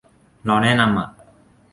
[0.45, 1.09] เราแนะนำอ่ะ